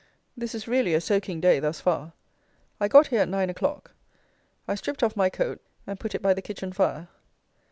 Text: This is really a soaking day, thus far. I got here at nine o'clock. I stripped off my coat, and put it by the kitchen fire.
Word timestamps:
This 0.35 0.55
is 0.55 0.67
really 0.67 0.95
a 0.95 0.99
soaking 0.99 1.41
day, 1.41 1.59
thus 1.59 1.79
far. 1.79 2.13
I 2.79 2.87
got 2.87 3.05
here 3.09 3.19
at 3.21 3.29
nine 3.29 3.51
o'clock. 3.51 3.91
I 4.67 4.73
stripped 4.73 5.03
off 5.03 5.15
my 5.15 5.29
coat, 5.29 5.61
and 5.85 5.99
put 5.99 6.15
it 6.15 6.23
by 6.23 6.33
the 6.33 6.41
kitchen 6.41 6.73
fire. 6.73 7.07